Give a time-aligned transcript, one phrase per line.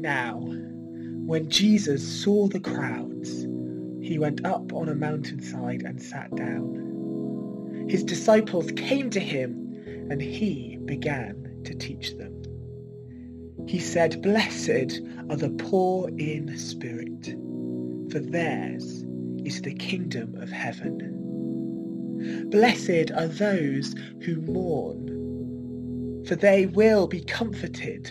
[0.00, 0.38] Now,
[1.26, 3.42] when Jesus saw the crowds,
[4.00, 7.86] he went up on a mountainside and sat down.
[7.86, 12.42] His disciples came to him, and he began to teach them.
[13.68, 17.36] He said, Blessed are the poor in spirit,
[18.10, 19.04] for theirs
[19.44, 22.46] is the kingdom of heaven.
[22.48, 28.10] Blessed are those who mourn, for they will be comforted.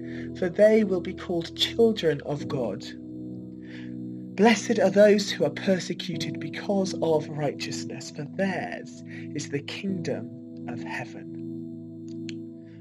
[0.37, 2.85] for they will be called children of God.
[4.35, 9.03] Blessed are those who are persecuted because of righteousness, for theirs
[9.35, 10.29] is the kingdom
[10.67, 11.31] of heaven.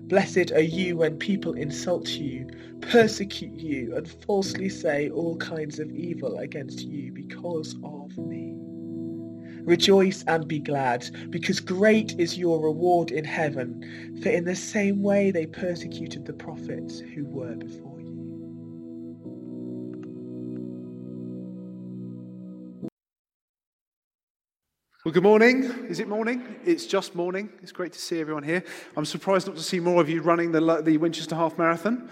[0.07, 2.49] Blessed are you when people insult you,
[2.81, 8.57] persecute you, and falsely say all kinds of evil against you because of me.
[9.65, 15.03] Rejoice and be glad, because great is your reward in heaven, for in the same
[15.03, 18.11] way they persecuted the prophets who were before you.
[25.03, 25.65] Well, good morning.
[25.89, 26.57] Is it morning?
[26.63, 27.49] It's just morning.
[27.63, 28.63] It's great to see everyone here.
[28.99, 32.11] I'm surprised not to see more of you running the, the Winchester Half Marathon.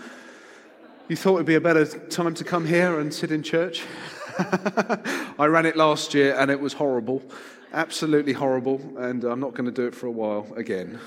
[1.09, 3.83] You thought it'd be a better time to come here and sit in church.
[5.39, 7.23] I ran it last year and it was horrible,
[7.73, 11.01] absolutely horrible, and I'm not going to do it for a while again.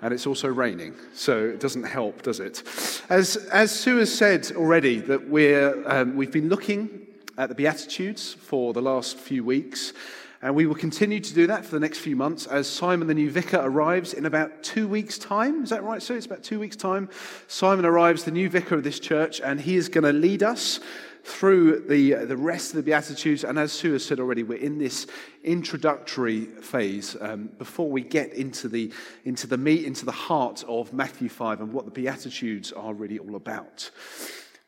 [0.00, 2.62] And it's also raining, so it doesn't help, does it?
[3.10, 8.32] As, as Sue has said already, that we're, um, we've been looking at the Beatitudes
[8.32, 9.92] for the last few weeks.
[10.40, 13.14] And we will continue to do that for the next few months as Simon, the
[13.14, 15.64] new vicar, arrives in about two weeks' time.
[15.64, 16.14] Is that right, Sue?
[16.14, 17.08] It's about two weeks' time.
[17.48, 20.78] Simon arrives, the new vicar of this church, and he is going to lead us
[21.28, 23.44] through the, the rest of the Beatitudes.
[23.44, 25.06] And as Sue has said already, we're in this
[25.44, 28.90] introductory phase um, before we get into the,
[29.24, 33.18] into the meat, into the heart of Matthew 5 and what the Beatitudes are really
[33.18, 33.90] all about.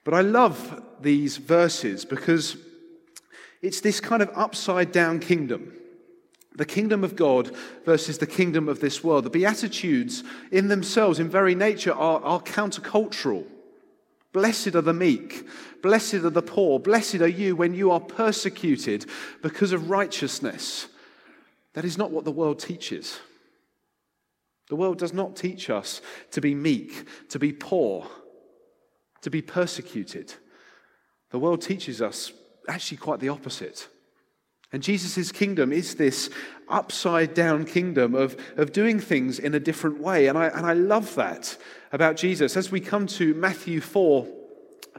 [0.04, 2.56] But I love these verses because
[3.62, 5.72] it's this kind of upside down kingdom.
[6.56, 7.56] The kingdom of God
[7.87, 9.25] versus the kingdom of this world.
[9.25, 13.47] The Beatitudes, in themselves, in very nature, are, are countercultural.
[14.32, 15.47] Blessed are the meek.
[15.83, 16.79] Blessed are the poor.
[16.79, 19.07] Blessed are you when you are persecuted
[19.43, 20.89] because of righteousness.
[21.75, 23.19] That is not what the world teaches.
[24.69, 28.07] The world does not teach us to be meek, to be poor,
[29.23, 30.33] to be persecuted.
[31.31, 32.33] The world teaches us
[32.69, 33.89] actually quite the opposite.
[34.73, 36.31] And Jesus' kingdom is this
[36.69, 40.29] upside down kingdom of, of doing things in a different way.
[40.29, 41.57] And I, and I love that
[41.91, 42.57] about Jesus.
[42.57, 44.29] As we come to Matthew 4,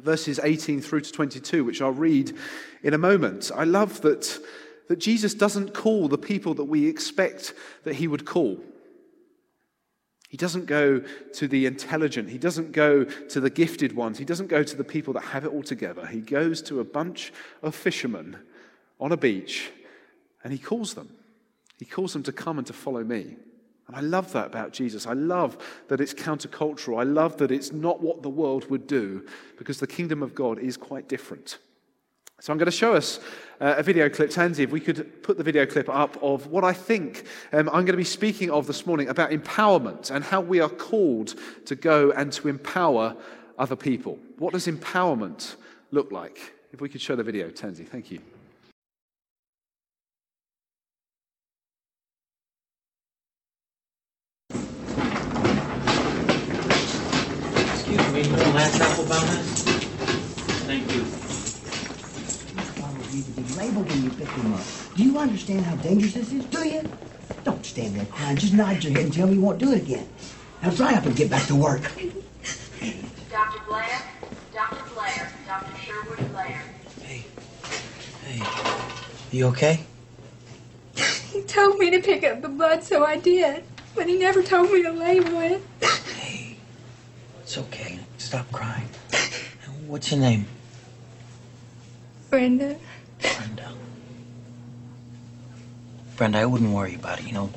[0.01, 2.35] verses 18 through to 22, which I'll read
[2.83, 4.39] in a moment, I love that,
[4.87, 7.53] that Jesus doesn't call the people that we expect
[7.83, 8.59] that he would call.
[10.29, 11.01] He doesn't go
[11.33, 12.29] to the intelligent.
[12.29, 14.17] He doesn't go to the gifted ones.
[14.17, 16.05] He doesn't go to the people that have it all together.
[16.05, 18.37] He goes to a bunch of fishermen
[18.97, 19.71] on a beach
[20.43, 21.09] and he calls them.
[21.77, 23.35] He calls them to come and to follow me.
[23.91, 25.05] And I love that about Jesus.
[25.05, 25.57] I love
[25.89, 26.97] that it's countercultural.
[26.97, 29.25] I love that it's not what the world would do
[29.57, 31.57] because the kingdom of God is quite different.
[32.39, 33.19] So I'm going to show us
[33.59, 34.29] uh, a video clip.
[34.29, 37.83] Tansy, if we could put the video clip up of what I think um, I'm
[37.83, 41.35] going to be speaking of this morning about empowerment and how we are called
[41.65, 43.17] to go and to empower
[43.59, 44.17] other people.
[44.39, 45.55] What does empowerment
[45.91, 46.53] look like?
[46.71, 48.21] If we could show the video, Tansy, thank you.
[57.91, 59.63] Excuse me, little last apple bonus?
[60.63, 61.03] Thank you.
[62.79, 64.61] Follow you to be labeled when you pick them up.
[64.95, 66.45] Do you understand how dangerous this is?
[66.45, 66.89] Do you?
[67.43, 68.37] Don't stand there crying.
[68.37, 70.07] Just nod your head and tell me you won't do it again.
[70.61, 71.81] Now dry up and get back to work.
[71.81, 73.61] Dr.
[73.67, 74.01] Blair,
[74.53, 74.93] Dr.
[74.93, 75.77] Blair, Dr.
[75.77, 76.61] Sherwood Blair.
[77.01, 77.23] Hey,
[78.25, 79.79] hey, you okay?
[81.31, 83.63] He told me to pick up the blood, so I did.
[83.95, 85.63] But he never told me to label it.
[86.15, 86.57] Hey,
[87.41, 87.97] it's okay.
[88.19, 88.87] Stop crying.
[89.87, 90.45] What's your name?
[92.29, 92.77] Brenda,
[93.19, 93.80] Brenda.
[96.21, 97.25] Brenda, I wouldn't worry about it.
[97.25, 97.49] You know,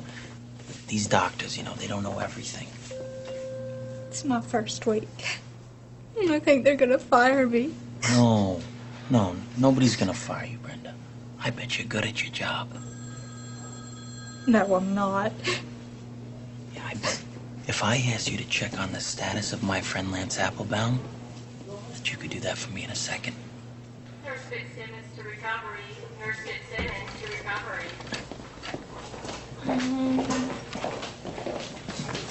[0.87, 2.67] these doctors, you know, they don't know everything.
[4.07, 5.37] it's my first week.
[6.19, 7.75] I think they're gonna fire me.
[8.09, 8.59] No,
[9.11, 10.95] no, nobody's gonna fire you, Brenda.
[11.39, 12.69] I bet you're good at your job.
[14.47, 15.31] No, I'm not.
[16.73, 17.21] Yeah, I bet
[17.67, 20.99] if I asked you to check on the status of my friend Lance Applebaum,
[21.93, 23.35] that you could do that for me in a second.
[24.25, 25.85] Nurse Fitzsimmons to recovery.
[26.19, 27.85] Nurse Fitzsimmons to recovery.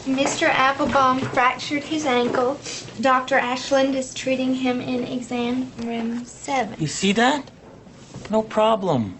[0.05, 0.49] Mr.
[0.49, 2.59] Applebaum fractured his ankle.
[3.01, 3.37] Dr.
[3.37, 6.79] Ashland is treating him in exam room 7.
[6.79, 7.51] You see that?
[8.31, 9.19] No problem.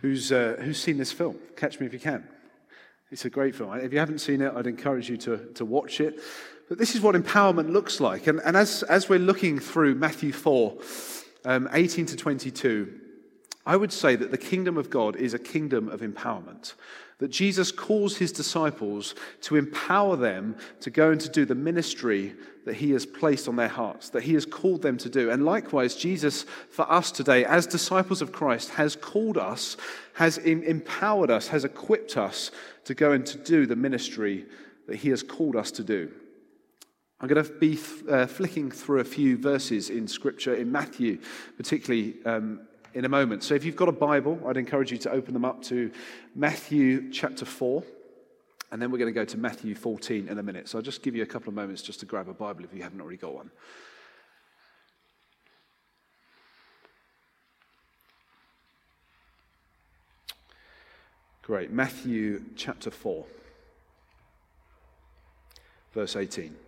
[0.00, 1.36] Who's, uh, who's seen this film?
[1.56, 2.28] Catch me if you can.
[3.10, 3.72] It's a great film.
[3.74, 6.20] If you haven't seen it, I'd encourage you to, to watch it.
[6.68, 8.26] But this is what empowerment looks like.
[8.26, 10.76] And, and as, as we're looking through Matthew 4,
[11.44, 13.00] um, 18 to 22,
[13.68, 16.72] I would say that the kingdom of God is a kingdom of empowerment.
[17.18, 22.34] That Jesus calls his disciples to empower them to go and to do the ministry
[22.64, 25.30] that he has placed on their hearts, that he has called them to do.
[25.30, 29.76] And likewise, Jesus, for us today, as disciples of Christ, has called us,
[30.14, 32.50] has empowered us, has equipped us
[32.84, 34.46] to go and to do the ministry
[34.86, 36.10] that he has called us to do.
[37.20, 37.78] I'm going to be
[38.08, 41.18] uh, flicking through a few verses in Scripture, in Matthew,
[41.56, 42.60] particularly um,
[42.94, 43.42] in a moment.
[43.42, 45.90] So if you've got a Bible, I'd encourage you to open them up to
[46.36, 47.82] Matthew chapter 4.
[48.70, 50.68] And then we're going to go to Matthew 14 in a minute.
[50.68, 52.72] So I'll just give you a couple of moments just to grab a Bible if
[52.72, 53.50] you haven't already got one.
[61.42, 61.72] Great.
[61.72, 63.24] Matthew chapter 4,
[65.94, 66.67] verse 18.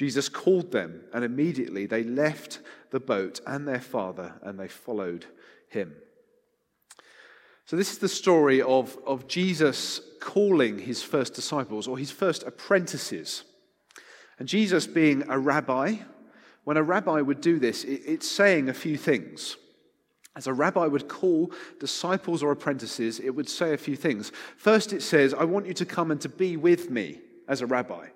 [0.00, 5.26] Jesus called them, and immediately they left the boat and their father, and they followed
[5.68, 5.94] him.
[7.66, 12.44] So, this is the story of, of Jesus calling his first disciples, or his first
[12.44, 13.44] apprentices.
[14.38, 15.96] And Jesus, being a rabbi,
[16.64, 19.58] when a rabbi would do this, it, it's saying a few things.
[20.34, 24.32] As a rabbi would call disciples or apprentices, it would say a few things.
[24.56, 27.66] First, it says, I want you to come and to be with me as a
[27.66, 28.06] rabbi.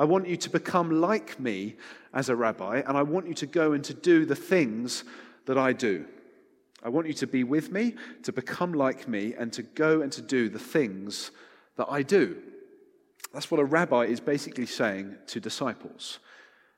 [0.00, 1.76] I want you to become like me
[2.14, 5.04] as a rabbi, and I want you to go and to do the things
[5.44, 6.06] that I do.
[6.82, 10.10] I want you to be with me, to become like me, and to go and
[10.12, 11.32] to do the things
[11.76, 12.38] that I do.
[13.34, 16.18] That's what a rabbi is basically saying to disciples.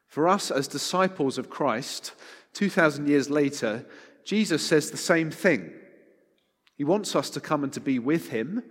[0.09, 2.15] For us as disciples of Christ,
[2.55, 3.87] 2,000 years later,
[4.25, 5.71] Jesus says the same thing.
[6.75, 8.65] He wants us to come and to be with him,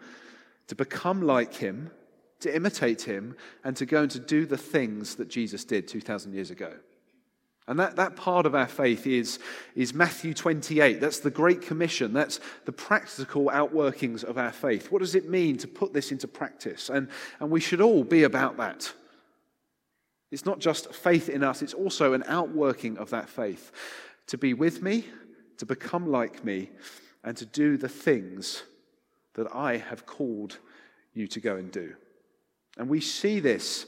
[0.67, 1.91] to become like him,
[2.41, 6.33] to imitate him, and to go and to do the things that Jesus did 2,000
[6.33, 6.73] years ago.
[7.67, 9.39] And that, that part of our faith is,
[9.75, 10.99] is Matthew 28.
[10.99, 12.11] That's the Great Commission.
[12.11, 14.91] That's the practical outworkings of our faith.
[14.91, 16.89] What does it mean to put this into practice?
[16.89, 17.07] And,
[17.39, 18.91] and we should all be about that.
[20.31, 23.71] It's not just faith in us, it's also an outworking of that faith.
[24.27, 25.05] To be with me,
[25.57, 26.71] to become like me,
[27.23, 28.63] and to do the things
[29.35, 30.57] that I have called
[31.13, 31.95] you to go and do.
[32.81, 33.85] And we see this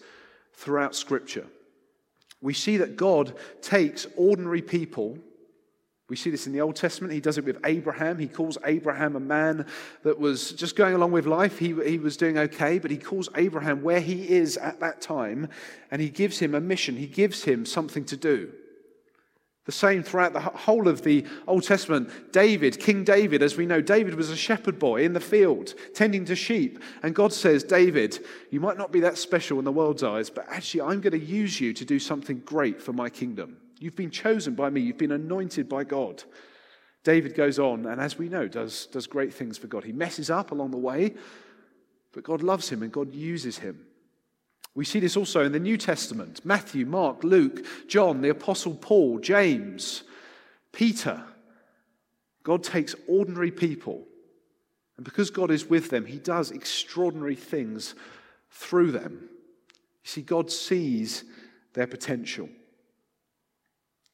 [0.53, 1.47] throughout Scripture.
[2.41, 5.17] We see that God takes ordinary people.
[6.09, 7.12] We see this in the Old Testament.
[7.12, 8.19] He does it with Abraham.
[8.19, 9.65] He calls Abraham a man
[10.03, 11.57] that was just going along with life.
[11.57, 15.50] He, he was doing okay, but he calls Abraham where he is at that time
[15.89, 16.95] and he gives him a mission.
[16.95, 18.51] He gives him something to do.
[19.65, 22.34] The same throughout the whole of the Old Testament.
[22.34, 26.25] David, King David, as we know, David was a shepherd boy in the field, tending
[26.25, 26.79] to sheep.
[27.01, 30.46] And God says, David, you might not be that special in the world's eyes, but
[30.50, 33.58] actually, I'm going to use you to do something great for my kingdom.
[33.79, 36.24] You've been chosen by me, you've been anointed by God.
[37.03, 39.84] David goes on, and as we know, does, does great things for God.
[39.84, 41.15] He messes up along the way,
[42.12, 43.86] but God loves him and God uses him.
[44.75, 49.20] We see this also in the New Testament Matthew, Mark, Luke, John, the Apostle Paul,
[49.20, 50.03] James,
[50.72, 51.24] Peter.
[52.44, 54.03] God takes ordinary people,
[54.98, 57.96] and because God is with them, he does extraordinary things
[58.51, 59.30] through them.
[60.03, 61.24] You see, God sees
[61.74, 62.50] their potential.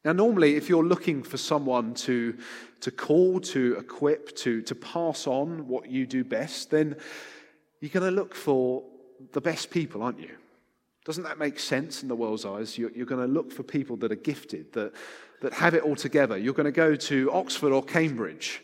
[0.06, 2.38] Now, normally, if you're looking for someone to,
[2.82, 6.96] to call, to equip, to, to pass on what you do best, then
[7.82, 8.84] you're going to look for
[9.34, 10.38] the best people, aren't you?
[11.06, 12.77] Doesn't that make sense in the world's eyes?
[12.77, 14.94] You're, you're going to look for people that are gifted, that,
[15.41, 16.38] that have it all together.
[16.38, 18.62] You're going to go to Oxford or Cambridge.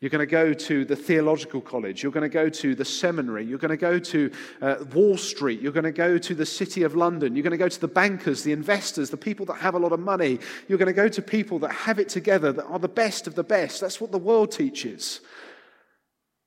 [0.00, 2.02] You're going to go to the theological college.
[2.02, 3.44] You're going to go to the seminary.
[3.44, 4.30] You're going to go to
[4.60, 5.60] uh, Wall Street.
[5.62, 7.34] You're going to go to the City of London.
[7.34, 9.92] You're going to go to the bankers, the investors, the people that have a lot
[9.92, 10.40] of money.
[10.68, 13.34] You're going to go to people that have it together, that are the best of
[13.34, 13.80] the best.
[13.80, 15.20] That's what the world teaches.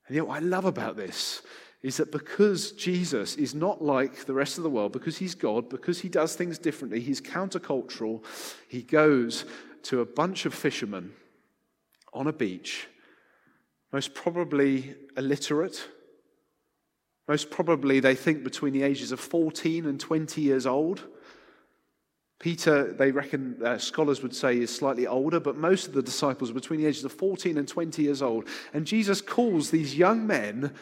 [0.08, 1.42] And know what I love about this
[1.82, 5.70] is that because Jesus is not like the rest of the world, because he's God,
[5.70, 8.24] because he does things differently, he's countercultural,
[8.68, 9.46] he goes
[9.84, 11.14] to a bunch of fishermen
[12.14, 12.88] on a beach
[13.92, 15.88] most probably illiterate.
[17.28, 21.04] Most probably, they think between the ages of 14 and 20 years old.
[22.40, 26.52] Peter, they reckon, uh, scholars would say, is slightly older, but most of the disciples
[26.52, 28.48] are between the ages of 14 and 20 years old.
[28.74, 30.74] And Jesus calls these young men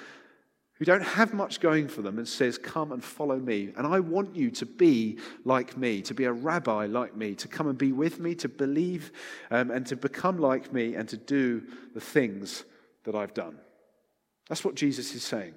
[0.75, 3.71] who don't have much going for them and says, Come and follow me.
[3.77, 7.47] And I want you to be like me, to be a rabbi like me, to
[7.47, 9.11] come and be with me, to believe
[9.51, 11.63] um, and to become like me, and to do
[11.93, 12.65] the things
[13.05, 13.57] that I've done.
[14.49, 15.53] That's what Jesus is saying.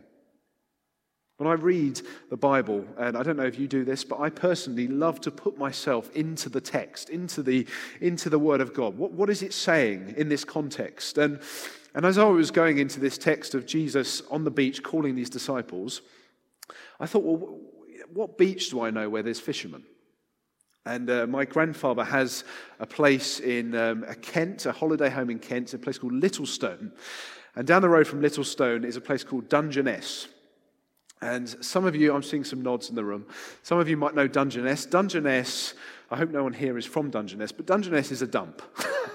[1.39, 4.29] When I read the Bible, and I don't know if you do this, but I
[4.29, 7.67] personally love to put myself into the text, into the,
[8.01, 8.97] into the Word of God.
[8.97, 11.17] What, what is it saying in this context?
[11.17, 11.41] And,
[11.99, 15.28] and as I was going into this text of Jesus on the beach calling these
[15.28, 16.00] disciples,
[17.00, 17.59] I thought, well,
[18.12, 19.83] what beach do I know where there's fishermen?
[20.87, 22.45] And uh, my grandfather has
[22.78, 26.93] a place in um, a Kent, a holiday home in Kent, a place called Littlestone.
[27.57, 30.28] And down the road from Littlestone is a place called Dungeness.
[31.21, 33.26] And some of you, I'm seeing some nods in the room,
[33.64, 34.87] some of you might know Dungeness.
[34.87, 35.75] Dungeness,
[36.12, 38.62] I hope no one here is from Dungeness, but Dungeness is a dump.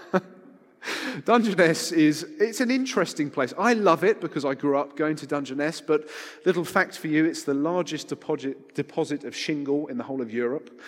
[1.25, 3.53] Dungeness is it's an interesting place.
[3.57, 6.09] I love it because I grew up going to Dungeness, but
[6.45, 10.31] little fact for you, it's the largest deposit, deposit of shingle in the whole of
[10.31, 10.79] Europe.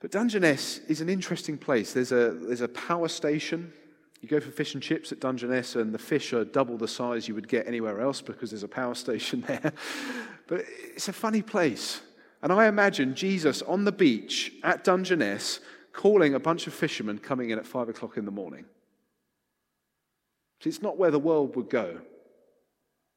[0.00, 1.92] But Dungeness is an interesting place.
[1.92, 3.72] There's a, there's a power station
[4.20, 7.28] you go for fish and chips at Dungeness, and the fish are double the size
[7.28, 9.72] you would get anywhere else because there's a power station there.
[10.46, 12.00] but it's a funny place.
[12.42, 15.60] And I imagine Jesus on the beach at Dungeness
[15.92, 18.64] calling a bunch of fishermen coming in at five o'clock in the morning.
[20.60, 22.00] See, it's not where the world would go.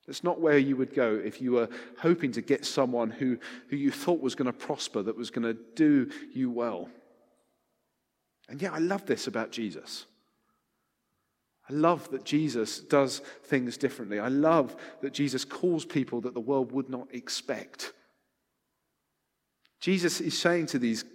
[0.08, 1.70] It's not where you would go if you were
[2.00, 3.38] hoping to get someone who,
[3.70, 6.90] who you thought was going to prosper, that was going to do you well.
[8.50, 10.06] And yet, I love this about Jesus.
[11.70, 14.20] I love that Jesus does things differently.
[14.20, 17.94] I love that Jesus calls people that the world would not expect.
[19.80, 21.06] Jesus is saying to these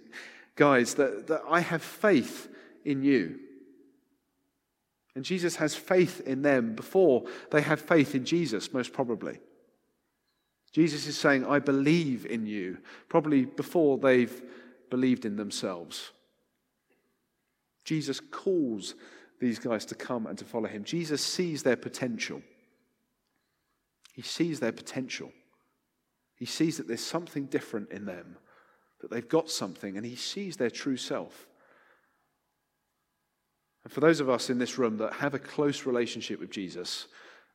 [0.55, 2.49] guys that, that I have faith
[2.83, 3.39] in you.
[5.17, 9.39] And Jesus has faith in them before they have faith in Jesus, most probably.
[10.71, 12.77] Jesus is saying, I believe in you,
[13.09, 14.43] probably before they've
[14.91, 16.11] believed in themselves.
[17.83, 18.93] Jesus calls
[19.41, 20.83] these guys to come and to follow him.
[20.83, 22.43] Jesus sees their potential.
[24.13, 25.31] He sees their potential.
[26.35, 28.37] He sees that there's something different in them,
[29.01, 31.47] that they've got something, and he sees their true self.
[33.87, 37.07] And for those of us in this room that have a close relationship with Jesus,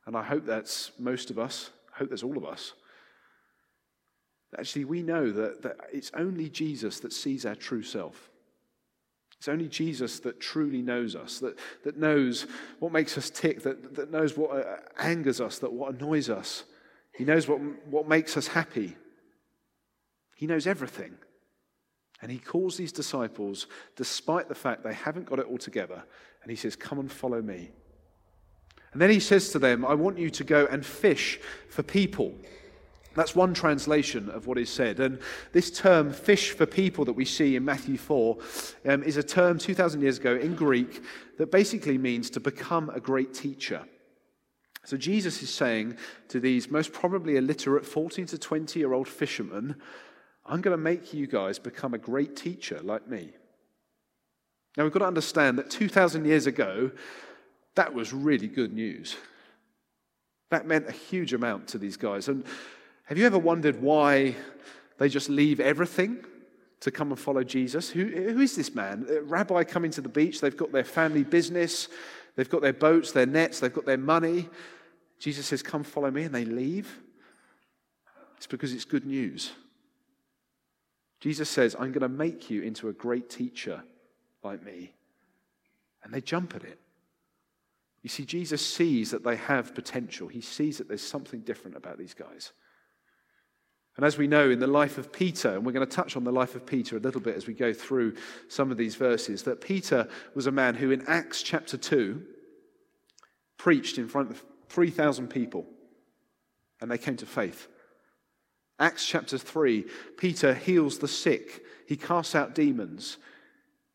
[0.07, 2.73] and I hope that's most of us, I hope that's all of us,
[4.57, 8.31] actually we know that, that it's only Jesus that sees our true self.
[9.37, 12.47] It's only Jesus that truly knows us, that, that knows
[12.79, 16.63] what makes us tick, that, that knows what uh, angers us, that what annoys us.
[17.15, 18.97] He knows what, what makes us happy.
[20.35, 21.13] He knows everything.
[22.23, 26.01] And he calls these disciples, despite the fact they haven't got it all together,
[26.41, 27.69] and he says, Come and follow me.
[28.93, 32.33] And then he says to them, I want you to go and fish for people.
[33.13, 35.01] That's one translation of what is said.
[35.01, 35.19] And
[35.51, 38.37] this term, fish for people, that we see in Matthew 4,
[38.85, 41.03] um, is a term 2,000 years ago in Greek
[41.37, 43.81] that basically means to become a great teacher.
[44.85, 45.97] So Jesus is saying
[46.29, 49.75] to these most probably illiterate 14 to 20 year old fishermen,
[50.45, 53.31] I'm going to make you guys become a great teacher like me.
[54.75, 56.91] Now we've got to understand that 2,000 years ago,
[57.75, 59.15] that was really good news.
[60.49, 62.27] That meant a huge amount to these guys.
[62.27, 62.43] And
[63.05, 64.35] have you ever wondered why
[64.97, 66.23] they just leave everything
[66.81, 67.89] to come and follow Jesus?
[67.89, 69.07] Who, who is this man?
[69.09, 71.87] A rabbi coming to the beach, they've got their family business,
[72.35, 74.49] they've got their boats, their nets, they've got their money.
[75.19, 76.99] Jesus says, Come follow me, and they leave.
[78.37, 79.51] It's because it's good news.
[81.23, 83.81] Jesus says, I'm going to make you into a great teacher
[84.43, 84.93] like me.
[86.03, 86.81] And they jump at it.
[88.01, 90.27] You see, Jesus sees that they have potential.
[90.27, 92.51] He sees that there's something different about these guys.
[93.95, 96.25] And as we know in the life of Peter, and we're going to touch on
[96.25, 98.15] the life of Peter a little bit as we go through
[98.49, 102.21] some of these verses, that Peter was a man who in Acts chapter 2
[103.55, 105.65] preached in front of 3,000 people
[106.81, 107.69] and they came to faith.
[108.83, 109.85] Acts chapter 3,
[110.17, 113.15] Peter heals the sick, he casts out demons,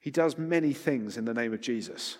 [0.00, 2.16] he does many things in the name of Jesus.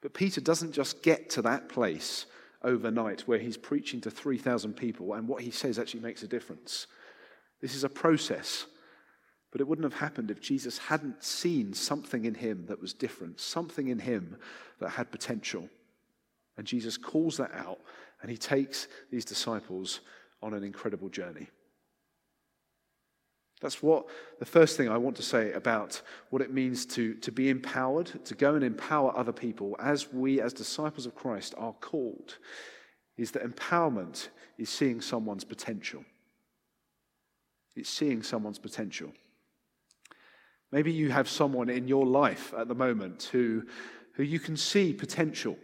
[0.00, 2.26] But Peter doesn't just get to that place
[2.64, 6.88] overnight where he's preaching to 3,000 people and what he says actually makes a difference.
[7.60, 8.66] This is a process.
[9.52, 13.38] But it wouldn't have happened if Jesus hadn't seen something in him that was different,
[13.38, 14.36] something in him
[14.80, 15.68] that had potential.
[16.56, 17.78] And Jesus calls that out
[18.20, 20.00] and he takes these disciples
[20.42, 21.48] on an incredible journey.
[23.60, 24.06] That's what
[24.38, 28.24] the first thing I want to say about what it means to, to be empowered,
[28.24, 32.38] to go and empower other people as we, as disciples of Christ, are called,
[33.18, 36.04] is that empowerment is seeing someone's potential.
[37.76, 39.12] It's seeing someone's potential.
[40.72, 43.64] Maybe you have someone in your life at the moment who,
[44.14, 45.58] who you can see potential.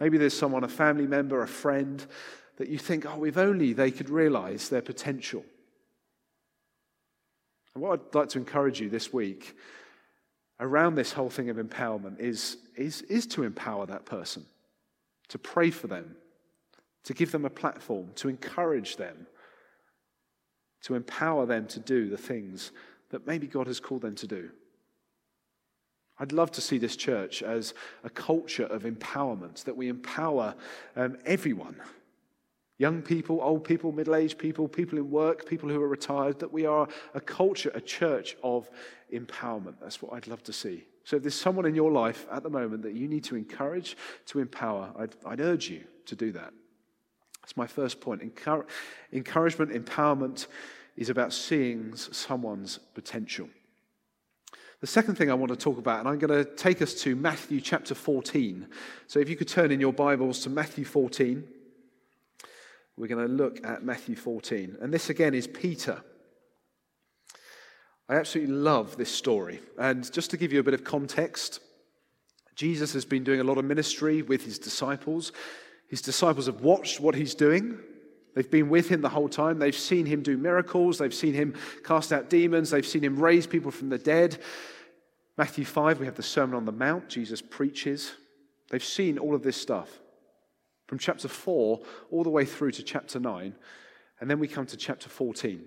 [0.00, 2.04] Maybe there's someone, a family member, a friend,
[2.56, 5.44] that you think, oh, if only they could realize their potential.
[7.74, 9.56] And what I'd like to encourage you this week
[10.58, 14.44] around this whole thing of empowerment is, is, is to empower that person,
[15.28, 16.16] to pray for them,
[17.04, 19.26] to give them a platform, to encourage them,
[20.82, 22.72] to empower them to do the things
[23.10, 24.50] that maybe God has called them to do.
[26.18, 30.54] I'd love to see this church as a culture of empowerment, that we empower
[30.96, 31.76] um, everyone
[32.78, 36.52] Young people, old people, middle aged people, people in work, people who are retired, that
[36.52, 38.68] we are a culture, a church of
[39.12, 39.76] empowerment.
[39.80, 40.84] That's what I'd love to see.
[41.04, 43.96] So if there's someone in your life at the moment that you need to encourage,
[44.26, 46.52] to empower, I'd, I'd urge you to do that.
[47.40, 48.22] That's my first point.
[48.22, 48.66] Encour-
[49.12, 50.46] encouragement, empowerment
[50.96, 53.48] is about seeing someone's potential.
[54.80, 57.16] The second thing I want to talk about, and I'm going to take us to
[57.16, 58.66] Matthew chapter 14.
[59.06, 61.44] So if you could turn in your Bibles to Matthew 14.
[62.96, 64.78] We're going to look at Matthew 14.
[64.80, 66.02] And this again is Peter.
[68.08, 69.60] I absolutely love this story.
[69.78, 71.60] And just to give you a bit of context,
[72.54, 75.32] Jesus has been doing a lot of ministry with his disciples.
[75.88, 77.78] His disciples have watched what he's doing.
[78.34, 79.58] They've been with him the whole time.
[79.58, 80.98] They've seen him do miracles.
[80.98, 81.54] They've seen him
[81.84, 82.70] cast out demons.
[82.70, 84.38] They've seen him raise people from the dead.
[85.36, 87.08] Matthew 5, we have the Sermon on the Mount.
[87.08, 88.12] Jesus preaches.
[88.70, 90.00] They've seen all of this stuff
[90.86, 93.54] from chapter 4 all the way through to chapter 9.
[94.20, 95.64] And then we come to chapter 14.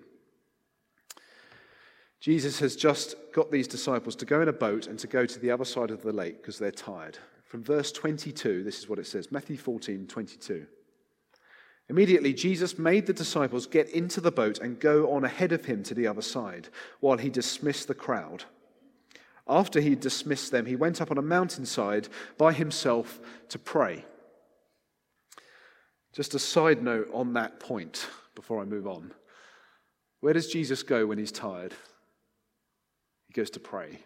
[2.20, 5.38] Jesus has just got these disciples to go in a boat and to go to
[5.38, 7.18] the other side of the lake because they're tired.
[7.44, 10.66] From verse 22, this is what it says Matthew 14, 22.
[11.88, 15.82] Immediately, Jesus made the disciples get into the boat and go on ahead of him
[15.82, 16.68] to the other side
[17.00, 18.44] while he dismissed the crowd.
[19.48, 24.04] After he dismissed them, he went up on a mountainside by himself to pray.
[26.12, 29.12] Just a side note on that point before I move on.
[30.20, 31.72] Where does Jesus go when he's tired?
[33.28, 34.00] He goes to pray.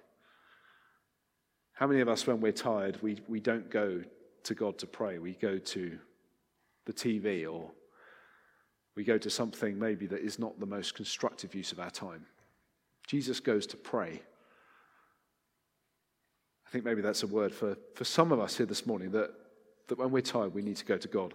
[1.73, 4.03] How many of us, when we're tired, we, we don't go
[4.45, 5.19] to God to pray?
[5.19, 5.99] We go to
[6.85, 7.71] the TV or
[8.95, 12.27] we go to something maybe that is not the most constructive use of our time.
[13.07, 14.23] Jesus goes to pray.
[16.67, 19.31] I think maybe that's a word for, for some of us here this morning that,
[19.88, 21.35] that when we're tired, we need to go to God.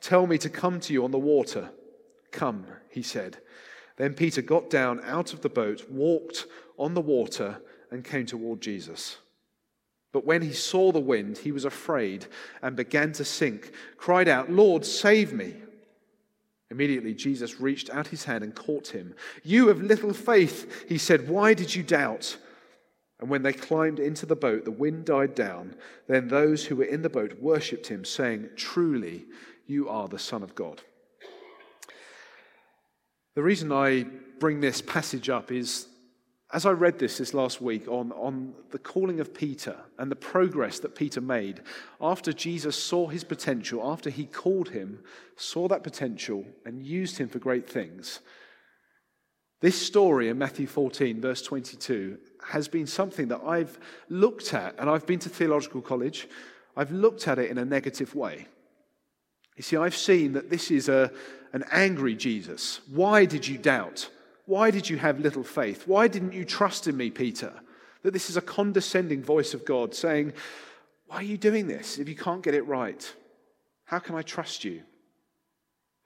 [0.00, 1.70] Tell me to come to you on the water.
[2.30, 3.38] Come, he said.
[3.96, 8.60] Then Peter got down out of the boat, walked on the water, and came toward
[8.60, 9.18] Jesus.
[10.12, 12.26] But when he saw the wind, he was afraid
[12.62, 15.54] and began to sink, cried out, Lord, save me.
[16.70, 19.14] Immediately, Jesus reached out his hand and caught him.
[19.42, 22.36] You have little faith, he said, why did you doubt?
[23.20, 25.74] And when they climbed into the boat, the wind died down.
[26.06, 29.26] Then those who were in the boat worshipped him, saying, Truly,
[29.68, 30.82] you are the Son of God.
[33.36, 34.06] The reason I
[34.40, 35.86] bring this passage up is
[36.52, 40.16] as I read this this last week on, on the calling of Peter and the
[40.16, 41.60] progress that Peter made,
[42.00, 45.00] after Jesus saw his potential, after he called him,
[45.36, 48.20] saw that potential, and used him for great things,
[49.60, 53.78] this story in Matthew 14, verse 22, has been something that I've
[54.08, 56.28] looked at, and I've been to theological college,
[56.76, 58.46] I've looked at it in a negative way.
[59.58, 61.10] You see, I've seen that this is a,
[61.52, 62.80] an angry Jesus.
[62.86, 64.08] Why did you doubt?
[64.46, 65.86] Why did you have little faith?
[65.86, 67.52] Why didn't you trust in me, Peter?
[68.04, 70.32] That this is a condescending voice of God saying,
[71.08, 73.14] Why are you doing this if you can't get it right?
[73.84, 74.84] How can I trust you?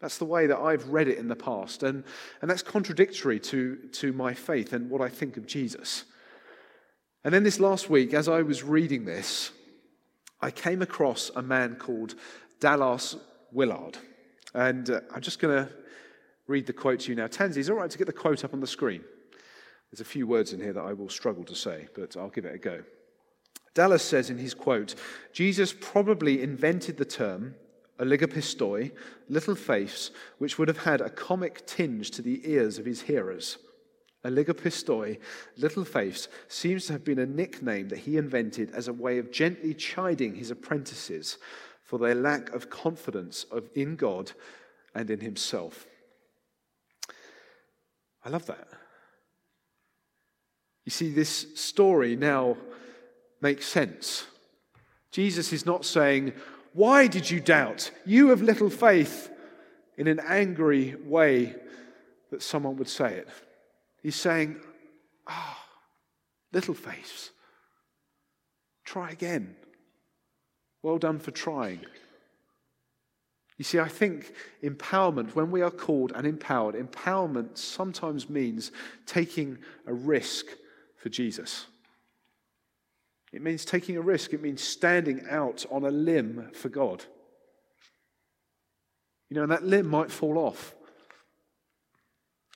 [0.00, 2.04] That's the way that I've read it in the past, and,
[2.40, 6.04] and that's contradictory to, to my faith and what I think of Jesus.
[7.22, 9.52] And then this last week, as I was reading this,
[10.40, 12.14] I came across a man called
[12.58, 13.14] Dallas
[13.52, 13.98] Willard.
[14.54, 15.72] And uh, I'm just going to
[16.46, 17.26] read the quote to you now.
[17.26, 19.02] Tansy, is it all right to get the quote up on the screen?
[19.90, 22.44] There's a few words in here that I will struggle to say, but I'll give
[22.44, 22.82] it a go.
[23.74, 24.94] Dallas says in his quote
[25.32, 27.54] Jesus probably invented the term
[27.98, 28.90] oligopistoi,
[29.28, 33.58] little face, which would have had a comic tinge to the ears of his hearers.
[34.24, 35.18] Oligopistoi,
[35.56, 39.32] little face, seems to have been a nickname that he invented as a way of
[39.32, 41.38] gently chiding his apprentices
[41.92, 44.32] for their lack of confidence of, in God
[44.94, 45.86] and in himself.
[48.24, 48.66] I love that.
[50.86, 52.56] You see, this story now
[53.42, 54.24] makes sense.
[55.10, 56.32] Jesus is not saying,
[56.72, 57.90] Why did you doubt?
[58.06, 59.28] You have little faith,
[59.98, 61.54] in an angry way
[62.30, 63.28] that someone would say it.
[64.02, 64.56] He's saying,
[65.26, 65.82] Ah, oh,
[66.54, 67.32] little faith.
[68.82, 69.56] Try again.
[70.82, 71.80] Well done for trying.
[73.58, 78.72] You see, I think empowerment, when we are called and empowered, empowerment sometimes means
[79.06, 80.46] taking a risk
[80.96, 81.66] for Jesus.
[83.32, 87.04] It means taking a risk, it means standing out on a limb for God.
[89.30, 90.74] You know, and that limb might fall off.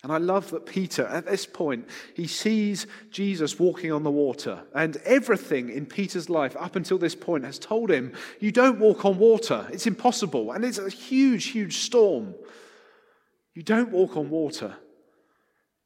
[0.02, 4.62] And I love that Peter, at this point, he sees Jesus walking on the water.
[4.74, 9.04] And everything in Peter's life up until this point has told him, You don't walk
[9.04, 9.66] on water.
[9.72, 10.52] It's impossible.
[10.52, 12.34] And it's a huge, huge storm.
[13.54, 14.76] You don't walk on water.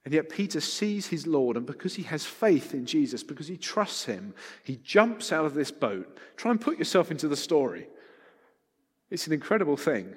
[0.05, 3.59] And yet Peter sees his Lord, and because he has faith in Jesus, because he
[3.59, 6.18] trusts him, he jumps out of this boat.
[6.37, 7.87] Try and put yourself into the story.
[9.11, 10.14] It's an incredible thing.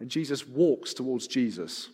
[0.00, 1.88] And Jesus walks towards Jesus.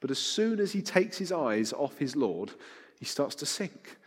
[0.00, 2.52] But as soon as he takes his eyes off his Lord,
[2.98, 3.98] he starts to sink.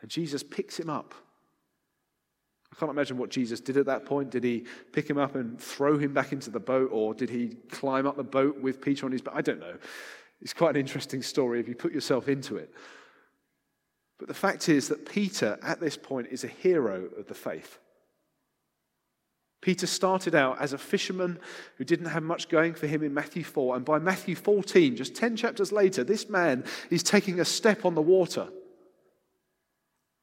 [0.00, 1.14] And Jesus picks him up.
[2.72, 4.30] I can't imagine what Jesus did at that point.
[4.30, 7.56] Did he pick him up and throw him back into the boat, or did he
[7.70, 9.34] climb up the boat with Peter on his back?
[9.36, 9.76] I don't know.
[10.40, 12.72] It's quite an interesting story if you put yourself into it.
[14.18, 17.78] But the fact is that Peter, at this point, is a hero of the faith.
[19.62, 21.38] Peter started out as a fisherman
[21.78, 23.76] who didn't have much going for him in Matthew 4.
[23.76, 27.94] And by Matthew 14, just 10 chapters later, this man is taking a step on
[27.94, 28.48] the water.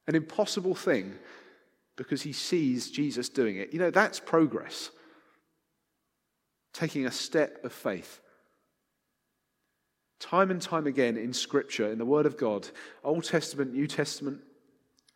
[0.07, 1.15] An impossible thing
[1.95, 3.71] because he sees Jesus doing it.
[3.71, 4.91] You know, that's progress.
[6.73, 8.19] Taking a step of faith.
[10.19, 12.67] Time and time again in Scripture, in the Word of God,
[13.05, 14.41] Old Testament, New Testament,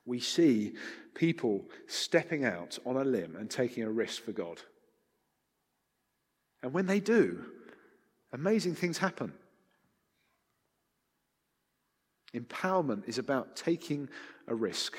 [0.05, 0.73] we see
[1.15, 4.61] people stepping out on a limb and taking a risk for God.
[6.61, 7.45] And when they do,
[8.31, 9.33] amazing things happen.
[12.35, 14.09] Empowerment is about taking
[14.47, 14.97] a risk.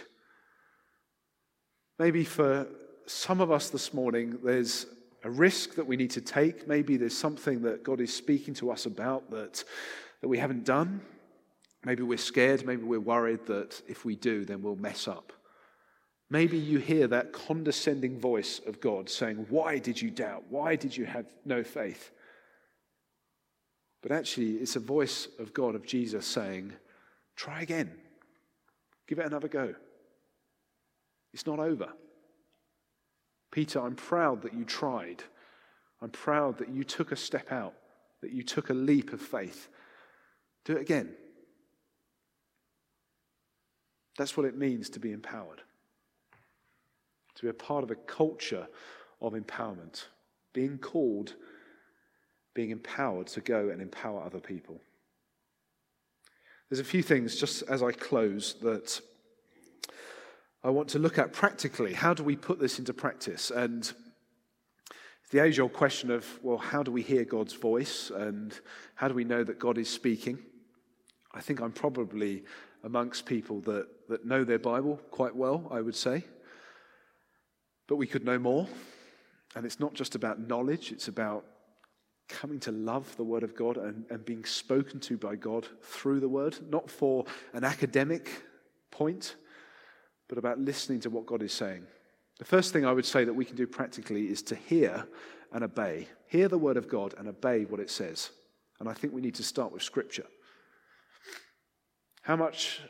[1.98, 2.66] Maybe for
[3.06, 4.86] some of us this morning, there's
[5.24, 6.68] a risk that we need to take.
[6.68, 9.64] Maybe there's something that God is speaking to us about that,
[10.20, 11.00] that we haven't done.
[11.84, 12.64] Maybe we're scared.
[12.66, 15.32] Maybe we're worried that if we do, then we'll mess up.
[16.30, 20.44] Maybe you hear that condescending voice of God saying, Why did you doubt?
[20.48, 22.10] Why did you have no faith?
[24.02, 26.72] But actually, it's a voice of God, of Jesus saying,
[27.36, 27.90] Try again.
[29.06, 29.74] Give it another go.
[31.32, 31.88] It's not over.
[33.50, 35.22] Peter, I'm proud that you tried.
[36.00, 37.74] I'm proud that you took a step out,
[38.22, 39.68] that you took a leap of faith.
[40.64, 41.14] Do it again.
[44.16, 45.62] That's what it means to be empowered
[47.34, 48.66] to be a part of a culture
[49.20, 50.06] of empowerment,
[50.52, 51.34] being called,
[52.54, 54.80] being empowered to go and empower other people.
[56.68, 59.00] There's a few things, just as I close, that
[60.62, 61.92] I want to look at practically.
[61.92, 63.50] How do we put this into practice?
[63.50, 63.92] And
[65.30, 68.58] the age old question of, well, how do we hear God's voice and
[68.94, 70.38] how do we know that God is speaking?
[71.32, 72.44] I think I'm probably
[72.84, 76.22] amongst people that, that know their Bible quite well, I would say.
[77.88, 78.68] But we could know more.
[79.56, 81.44] And it's not just about knowledge, it's about
[82.28, 86.20] coming to love the Word of God and, and being spoken to by God through
[86.20, 88.42] the Word, not for an academic
[88.90, 89.36] point,
[90.28, 91.86] but about listening to what God is saying.
[92.38, 95.06] The first thing I would say that we can do practically is to hear
[95.52, 96.08] and obey.
[96.26, 98.30] Hear the Word of God and obey what it says.
[98.80, 100.26] And I think we need to start with Scripture.
[102.24, 102.80] How much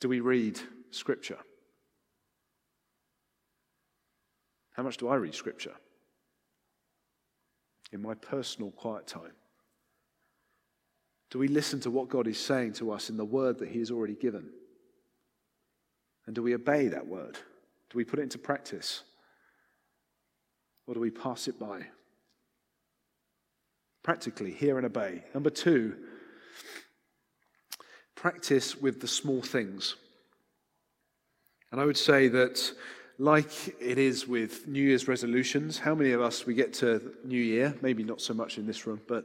[0.00, 1.38] do we read Scripture?
[4.74, 5.74] How much do I read Scripture?
[7.90, 9.32] In my personal quiet time.
[11.30, 13.78] Do we listen to what God is saying to us in the word that He
[13.78, 14.50] has already given?
[16.26, 17.38] And do we obey that word?
[17.88, 19.04] Do we put it into practice?
[20.86, 21.86] Or do we pass it by?
[24.02, 25.24] Practically, hear and obey.
[25.32, 25.96] Number two,
[28.20, 29.96] practice with the small things.
[31.72, 32.70] And I would say that,
[33.16, 37.40] like it is with New Year's resolutions, how many of us we get to New
[37.40, 39.24] Year, maybe not so much in this room, but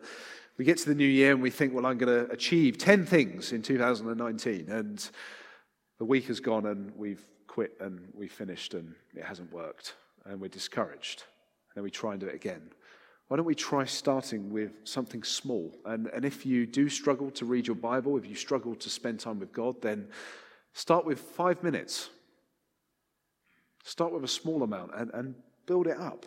[0.58, 3.05] we get to the New Year and we think, well, I'm going to achieve 10
[3.05, 4.69] things in 2019.
[4.69, 5.10] And
[5.97, 10.39] the week has gone and we've quit and we've finished and it hasn't worked and
[10.39, 11.23] we're discouraged.
[11.69, 12.62] And then we try and do it again.
[13.27, 15.75] Why don't we try starting with something small?
[15.85, 19.19] And, and if you do struggle to read your Bible, if you struggle to spend
[19.19, 20.07] time with God, then
[20.73, 22.09] start with five minutes.
[23.83, 25.35] Start with a small amount and, and
[25.65, 26.25] build it up.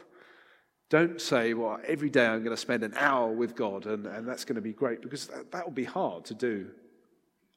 [0.90, 4.26] Don't say, well, every day I'm going to spend an hour with God and, and
[4.26, 6.68] that's going to be great, because that, that will be hard to do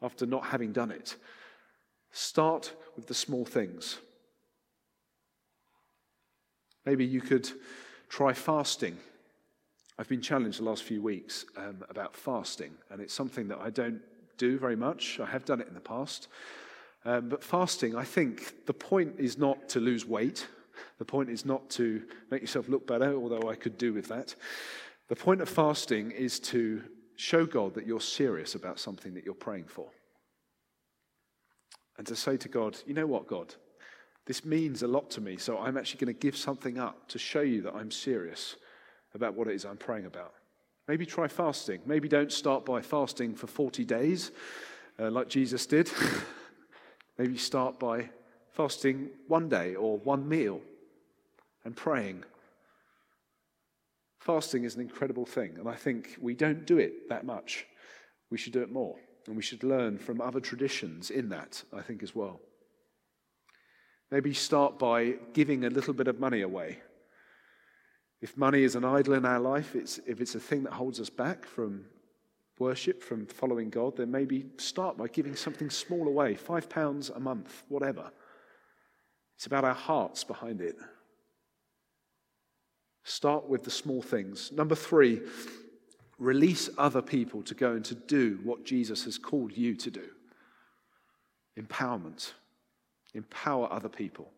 [0.02, 1.16] after not having done it.
[2.12, 3.98] Start with the small things.
[6.86, 7.50] Maybe you could
[8.10, 8.98] try fasting.
[10.02, 13.70] I've been challenged the last few weeks um, about fasting, and it's something that I
[13.70, 14.02] don't
[14.40, 15.20] do very much.
[15.20, 16.28] I have done it in the past.
[17.06, 20.48] Um, but fasting, I think the point is not to lose weight.
[20.98, 24.34] The point is not to make yourself look better, although I could do with that.
[25.08, 26.82] The point of fasting is to
[27.16, 29.92] show God that you're serious about something that you're praying for
[32.00, 33.54] and to say to God, you know what, God,
[34.26, 37.20] this means a lot to me, so I'm actually going to give something up to
[37.20, 38.56] show you that I'm serious
[39.14, 40.34] about what it is I'm praying about.
[40.88, 41.82] Maybe try fasting.
[41.86, 44.32] Maybe don't start by fasting for 40 days
[45.00, 45.90] uh, like Jesus did.
[47.18, 48.10] Maybe start by
[48.52, 50.62] fasting one day or one meal
[51.64, 52.24] and praying.
[54.20, 57.66] Fasting is an incredible thing, and I think we don't do it that much.
[58.30, 58.96] We should do it more.
[59.28, 62.40] And we should learn from other traditions in that, I think, as well.
[64.10, 66.80] Maybe start by giving a little bit of money away.
[68.22, 71.00] If money is an idol in our life, it's, if it's a thing that holds
[71.00, 71.86] us back from
[72.60, 77.20] worship, from following God, then maybe start by giving something small away five pounds a
[77.20, 78.12] month, whatever.
[79.36, 80.78] It's about our hearts behind it.
[83.04, 84.52] Start with the small things.
[84.52, 85.22] Number three,
[86.20, 90.08] release other people to go and to do what Jesus has called you to do.
[91.60, 92.34] Empowerment.
[93.16, 94.32] Empower other people.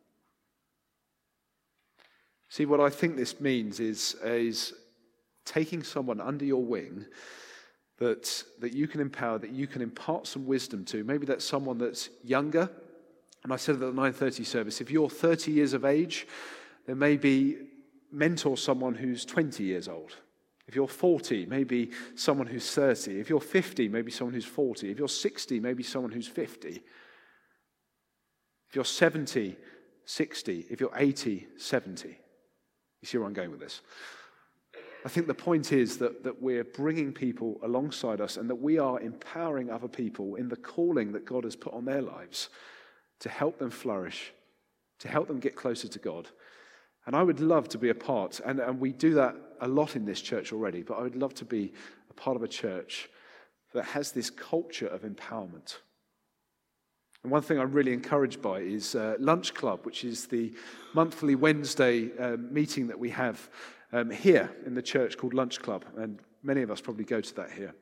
[2.53, 4.73] See, what I think this means is, is
[5.43, 7.03] taking someone under your wing
[7.97, 11.03] that, that you can empower, that you can impart some wisdom to.
[11.03, 12.69] Maybe that's someone that's younger.
[13.43, 16.27] And I said at the 9.30 service, if you're 30 years of age,
[16.85, 17.57] then maybe
[18.11, 20.15] mentor someone who's 20 years old.
[20.67, 23.19] If you're 40, maybe someone who's 30.
[23.19, 24.91] If you're 50, maybe someone who's 40.
[24.91, 26.83] If you're 60, maybe someone who's 50.
[28.69, 29.57] If you're 70,
[30.05, 30.65] 60.
[30.69, 32.19] If you're 80, 70.
[33.03, 33.81] You see where I'm going with this?
[35.03, 38.79] I think the point is that, that we're bringing people alongside us and that we
[38.79, 42.47] are empowering other people in the calling that God has put on their lives
[43.19, 44.31] to help them flourish,
[44.99, 46.29] to help them get closer to God,
[47.05, 49.97] and I would love to be a part, and, and we do that a lot
[49.97, 51.73] in this church already, but I would love to be
[52.09, 53.09] a part of a church
[53.73, 55.79] that has this culture of empowerment.
[57.23, 60.53] And one thing I'm really encouraged by is uh, Lunch Club, which is the
[60.93, 63.49] monthly Wednesday um, meeting that we have
[63.93, 65.85] um, here in the church called Lunch Club.
[65.97, 67.73] And many of us probably go to that here.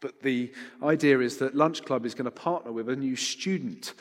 [0.00, 3.92] But the idea is that Lunch Club is going to partner with a new student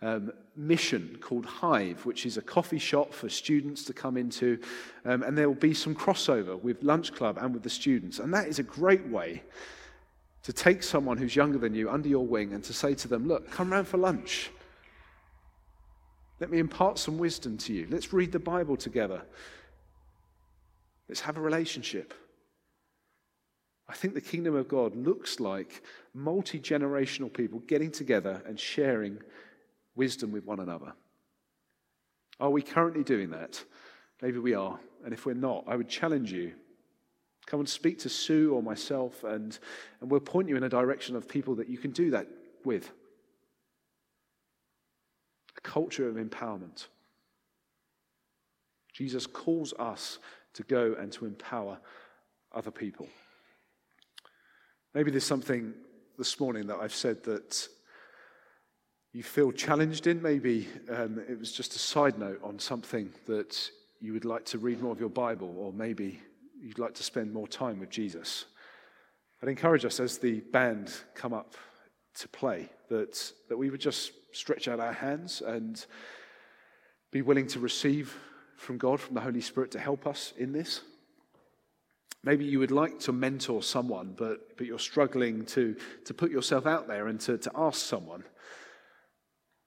[0.00, 4.60] um, mission called Hive, which is a coffee shop for students to come into.
[5.04, 8.20] Um, and there will be some crossover with Lunch Club and with the students.
[8.20, 9.42] And that is a great way
[10.44, 13.26] to take someone who's younger than you under your wing and to say to them,
[13.26, 14.50] Look, come round for lunch.
[16.40, 17.86] Let me impart some wisdom to you.
[17.90, 19.22] Let's read the Bible together.
[21.08, 22.12] Let's have a relationship.
[23.88, 25.82] I think the kingdom of God looks like
[26.14, 29.18] multi generational people getting together and sharing
[29.94, 30.94] wisdom with one another.
[32.40, 33.62] Are we currently doing that?
[34.20, 34.78] Maybe we are.
[35.04, 36.52] And if we're not, I would challenge you.
[37.46, 39.58] Come and speak to Sue or myself, and,
[40.00, 42.26] and we'll point you in a direction of people that you can do that
[42.64, 42.90] with.
[45.56, 46.86] A culture of empowerment.
[48.92, 50.18] Jesus calls us
[50.54, 51.78] to go and to empower
[52.52, 53.08] other people.
[54.94, 55.74] Maybe there's something
[56.16, 57.68] this morning that I've said that
[59.12, 60.22] you feel challenged in.
[60.22, 64.58] Maybe um, it was just a side note on something that you would like to
[64.58, 66.20] read more of your Bible, or maybe
[66.64, 68.46] you'd like to spend more time with Jesus.
[69.42, 71.54] I'd encourage us as the band come up
[72.14, 75.84] to play that, that we would just stretch out our hands and
[77.12, 78.16] be willing to receive
[78.56, 80.80] from God, from the Holy Spirit, to help us in this.
[82.22, 86.66] Maybe you would like to mentor someone, but, but you're struggling to, to put yourself
[86.66, 88.24] out there and to, to ask someone.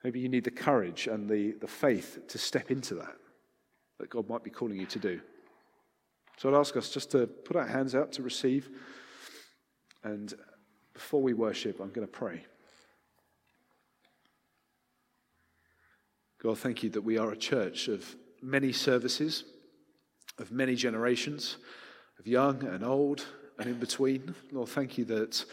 [0.04, 3.16] Maybe you need the courage and the, the faith to step into that,
[4.00, 5.22] that God might be calling you to do.
[6.38, 8.70] So I'd ask us just to put our hands out to receive.
[10.04, 10.34] And
[10.94, 12.46] before we worship, I'm going to pray.
[16.42, 19.44] God, thank you that we are a church of many services,
[20.38, 21.58] of many generations,
[22.20, 23.26] of young and old
[23.58, 24.36] and in between.
[24.52, 25.44] Lord, thank you that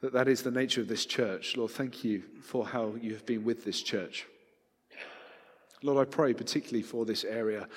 [0.00, 1.56] that, that is the nature of this church.
[1.56, 4.26] Lord, thank you for how you have been with this church.
[5.82, 7.68] Lord, I pray particularly for this area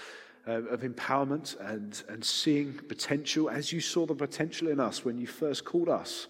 [0.50, 5.20] uh, of empowerment and, and seeing potential as you saw the potential in us when
[5.20, 6.28] you first called us.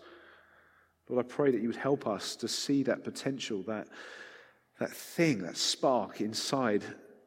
[1.08, 3.88] Lord, I pray that you would help us to see that potential, that,
[4.80, 6.84] that thing, that spark inside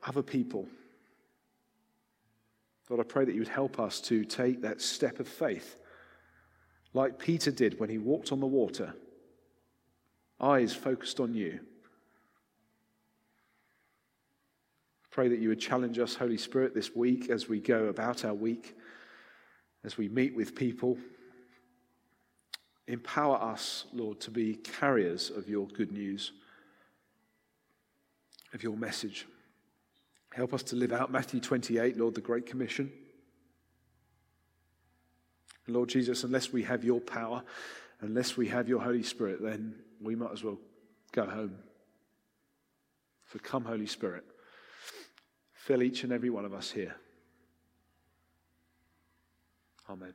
[0.07, 0.69] other people.
[2.91, 5.77] Lord, I pray that you would help us to take that step of faith,
[6.93, 8.95] like Peter did when he walked on the water,
[10.39, 11.61] eyes focused on you.
[15.13, 18.33] Pray that you would challenge us, Holy Spirit, this week as we go about our
[18.33, 18.75] week,
[19.85, 20.97] as we meet with people.
[22.89, 26.33] Empower us, Lord, to be carriers of your good news,
[28.55, 29.27] of your message.
[30.33, 32.91] Help us to live out Matthew 28, Lord, the Great Commission.
[35.69, 37.43] Lord Jesus, unless we have your power,
[38.01, 40.57] unless we have your Holy Spirit, then we might as well
[41.13, 41.59] go home.
[43.31, 44.25] So come, Holy Spirit.
[45.63, 46.97] Fill each and every one of us here.
[49.89, 50.13] Amen.